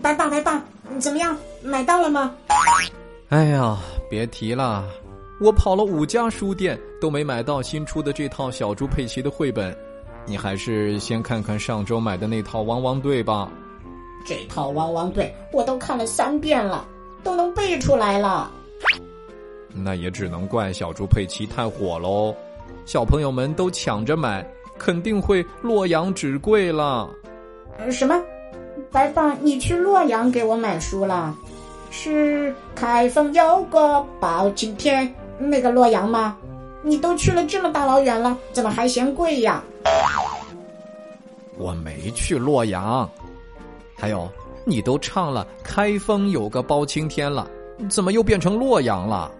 [0.00, 0.62] 白爸，白爸，
[0.98, 1.36] 怎么样？
[1.62, 2.34] 买到了吗？
[3.28, 4.84] 哎呀，别提了，
[5.40, 9.76] 我跑了五家书店都没买到新出的这套小猪佩奇的绘本。
[10.24, 13.50] 你还是先看看上周买的那套《汪汪队》吧。
[14.24, 16.86] 这套《汪汪队》我都看了三遍了，
[17.24, 18.50] 都能背出来了。
[19.74, 22.34] 那也只能怪小猪佩奇太火喽，
[22.84, 24.46] 小朋友们都抢着买，
[24.78, 27.10] 肯定会洛阳纸贵了。
[27.90, 28.14] 什么？
[28.92, 31.34] 白爸，你去洛阳给我买书了？
[31.90, 36.36] 是开封有个包青天那个洛阳吗？
[36.82, 39.62] 你都去了这么大老远了，怎么还嫌贵呀？
[41.56, 43.08] 我没去洛阳。
[43.96, 44.28] 还有，
[44.64, 47.48] 你都唱了开封有个包青天了，
[47.88, 49.30] 怎么又变成洛阳了？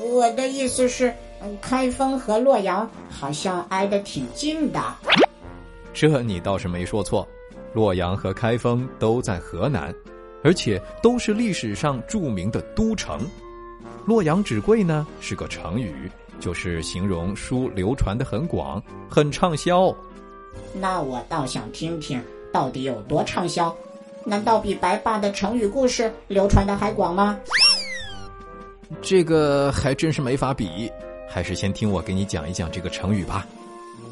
[0.00, 1.12] 我的意思是，
[1.60, 4.80] 开封和洛阳好像挨得挺近的。
[5.94, 7.26] 这你倒是没说错，
[7.78, 9.94] 洛阳和开封都在河南，
[10.42, 13.20] 而且都是历史上著名的都城。
[14.04, 19.94] 洛阳纸贵呢是个成语，就是形容书流传的很广，很畅销。
[20.72, 22.20] 那我倒想听听，
[22.52, 23.72] 到底有多畅销？
[24.24, 27.38] 难道比白爸的成语故事流传的还广吗？
[29.00, 30.90] 这个还真是没法比，
[31.28, 33.46] 还是先听我给你讲一讲这个成语吧。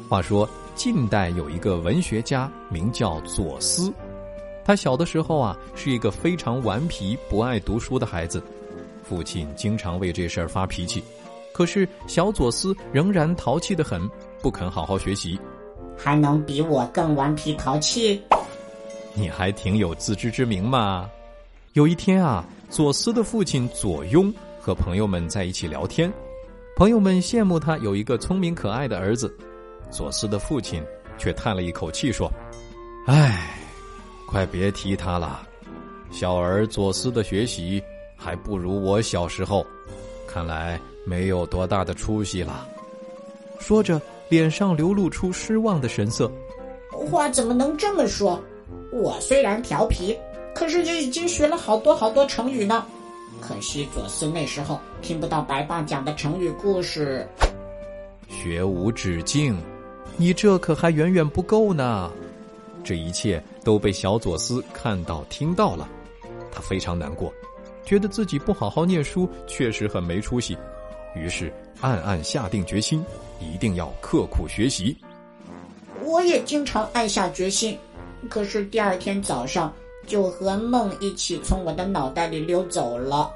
[0.07, 3.91] 话说晋代有一个文学家名叫左思，
[4.63, 8.41] 他小的时候啊是一个非常顽皮、不爱读书的孩子，
[9.03, 11.03] 父亲经常为这事儿发脾气。
[11.51, 14.07] 可是小左思仍然淘气的很，
[14.39, 15.39] 不肯好好学习。
[15.97, 18.21] 还能比我更顽皮淘气？
[19.15, 21.09] 你还挺有自知之明嘛。
[21.73, 24.31] 有一天啊，左思的父亲左雍。
[24.59, 26.11] 和朋友们在一起聊天，
[26.75, 29.33] 朋友们羡慕他有一个聪明可爱的儿子。
[29.89, 30.83] 左思的父亲
[31.17, 32.31] 却叹了一口气说
[33.07, 33.57] ：“唉，
[34.27, 35.47] 快别提他了，
[36.11, 37.81] 小儿左思的学习
[38.15, 39.65] 还不如我小时候，
[40.27, 42.67] 看来没有多大的出息了。”
[43.59, 46.31] 说着，脸上流露出失望的神色。
[47.09, 48.41] 话怎么能这么说？
[48.91, 50.17] 我虽然调皮，
[50.53, 52.85] 可是也已经学了好多好多成语呢。
[53.39, 57.27] 可惜左思那时候听不到白爸讲的成语故事。
[58.27, 59.57] 学无止境，
[60.17, 62.11] 你这可还远远不够呢。
[62.83, 65.87] 这一切都被小佐斯看到听到了，
[66.51, 67.31] 他非常难过，
[67.85, 70.57] 觉得自己不好好念书确实很没出息，
[71.15, 73.03] 于是暗暗下定决心，
[73.39, 74.97] 一定要刻苦学习。
[76.03, 77.77] 我也经常暗下决心，
[78.29, 79.73] 可是第二天早上。
[80.05, 83.29] 就和梦一起从我的脑袋里溜走了。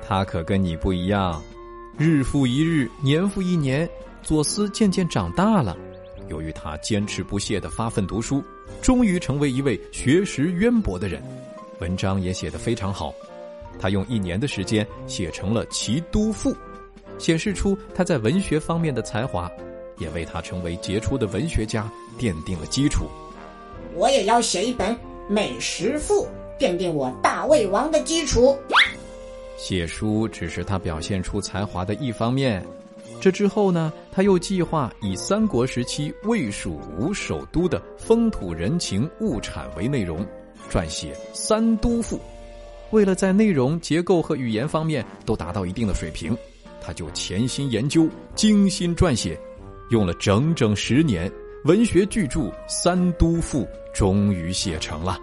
[0.00, 1.42] 他可跟你不一样，
[1.98, 3.86] 日复一日，年复一年，
[4.22, 5.76] 左思渐渐长大了。
[6.28, 8.42] 由于他坚持不懈的发奋读书，
[8.82, 11.22] 终于成为一位学识渊博的人，
[11.80, 13.14] 文章也写得非常好。
[13.80, 16.52] 他用一年的时间写成了《齐都赋》，
[17.18, 19.50] 显示出他在文学方面的才华，
[19.96, 23.06] 也为他成为杰出的文学家奠定了基础。
[23.94, 24.96] 我也要写一本。
[25.30, 26.26] 美食赋
[26.58, 28.56] 奠定我大胃王的基础。
[29.58, 32.64] 写书只是他表现出才华的一方面，
[33.20, 40.24] 这之后呢，他又计划以三国时期魏蜀吴首都的风土人情物产为内容，
[40.70, 42.16] 撰写《三都赋》。
[42.90, 46.36] 为了在内容、结构和语言方面都达到一定的水平，
[46.80, 49.38] 他就潜心研究、精心撰写，
[49.90, 51.30] 用了整整十年。
[51.64, 53.62] 文学巨著《三都赋》
[53.92, 55.18] 终于写成了。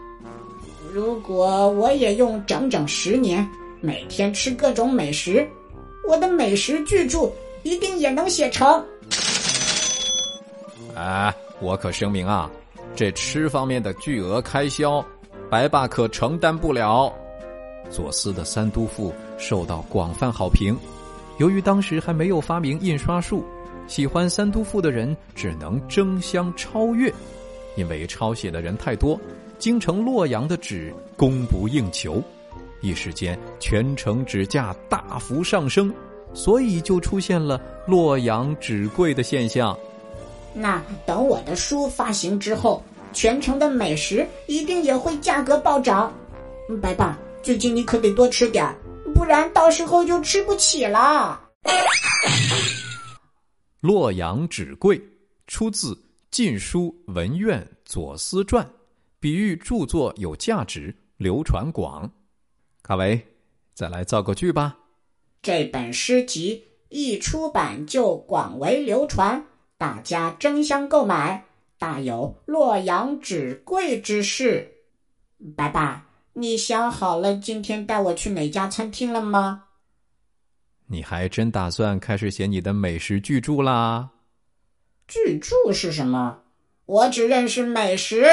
[0.93, 5.47] 如果我也用整整十年，每天吃各种美食，
[6.07, 7.31] 我的美食巨著
[7.65, 8.85] 一定也能写成。
[10.95, 12.47] 哎，我可声明啊，
[12.95, 15.03] 这吃方面的巨额开销，
[15.49, 17.11] 白爸可承担不了。
[17.89, 19.09] 左思的《三都赋》
[19.39, 20.77] 受到广泛好评，
[21.39, 23.43] 由于当时还没有发明印刷术。
[23.87, 27.11] 喜欢三都赋的人只能争相超越，
[27.75, 29.19] 因为抄写的人太多，
[29.57, 32.21] 京城洛阳的纸供不应求，
[32.81, 35.91] 一时间全城纸价大幅上升，
[36.35, 39.75] 所以就出现了洛阳纸贵的现象。
[40.53, 42.83] 那等我的书发行之后，
[43.13, 46.13] 全城的美食一定也会价格暴涨。
[46.81, 48.65] 白爸，最近你可得多吃点
[49.13, 51.41] 不然到时候就吃不起了。
[53.79, 55.01] 洛阳纸贵，
[55.47, 55.93] 出自
[56.31, 58.65] 《晋书·文苑·左思传》，
[59.19, 62.09] 比喻著作有价值，流传广。
[62.81, 63.23] 卡维，
[63.73, 64.75] 再来造个句吧。
[65.45, 69.45] 这本诗集一出版就广为流传，
[69.77, 71.45] 大家争相购买，
[71.77, 74.67] 大有洛阳纸贵之势。
[75.55, 79.65] 白爸，你想好了今天带我去哪家餐厅了吗？
[80.87, 84.09] 你还真打算开始写你的美食巨著啦？
[85.07, 86.39] 巨著是什么？
[86.87, 88.25] 我只认识美食。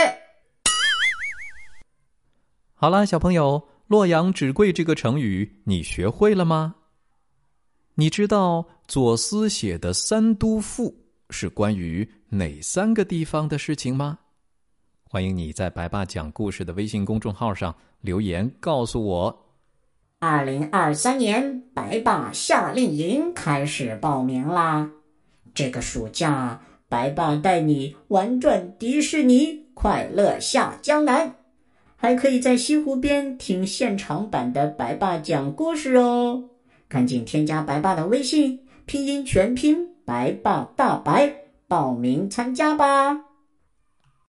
[2.72, 6.76] 好啦，小朋友，“洛阳纸贵”这个成语你学会了吗？
[7.94, 10.88] 你知道左思写的《三都赋》
[11.28, 14.18] 是关于哪三个地方的事情吗？
[15.04, 19.44] 欢迎你在白爸讲故事的微信公众号上留言告诉我。
[20.20, 24.90] 二零二三年白爸夏令营开始报名啦！
[25.52, 31.34] 这个暑假，白爸带你玩转迪士尼，快乐下江南。
[31.96, 36.48] 还可以在西湖边听现场版的白爸讲故事哦！
[36.92, 41.34] 赶紧添加白爸的微信，拼音全拼白爸大白，
[41.66, 43.31] 报名参加吧！